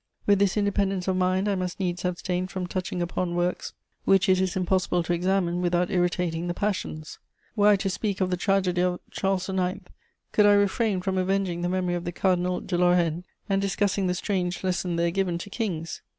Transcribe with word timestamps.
With 0.25 0.39
this 0.39 0.57
independence 0.57 1.07
of 1.07 1.15
mind, 1.15 1.47
I 1.47 1.53
must 1.53 1.79
needs 1.79 2.05
abstain 2.05 2.47
from 2.47 2.65
touching 2.65 3.03
upon 3.03 3.35
works 3.35 3.73
which 4.03 4.27
it 4.29 4.41
is 4.41 4.55
impossible 4.55 5.03
to 5.03 5.13
examine 5.13 5.61
without 5.61 5.91
irritating 5.91 6.47
the 6.47 6.55
passions. 6.55 7.19
Were 7.55 7.67
I 7.67 7.75
to 7.75 7.87
speak 7.87 8.19
of 8.19 8.31
the 8.31 8.35
tragedy 8.35 8.81
of 8.81 8.99
Charles 9.11 9.47
IX, 9.47 9.81
could 10.31 10.47
I 10.47 10.53
refrain 10.53 11.01
from 11.01 11.19
avenging 11.19 11.61
the 11.61 11.69
memory 11.69 11.93
of 11.93 12.05
the 12.05 12.11
Cardinal 12.11 12.61
de 12.61 12.79
Lorraine 12.79 13.25
and 13.47 13.61
discussing 13.61 14.07
the 14.07 14.15
strange 14.15 14.63
lesson 14.63 14.95
there 14.95 15.11
given 15.11 15.37
to 15.37 15.51
Kings? 15.51 16.01